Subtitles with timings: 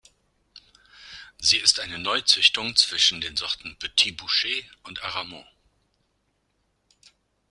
[1.37, 5.45] Sie ist eine Neuzüchtung zwischen den Sorten Petit Bouschet und Aramon.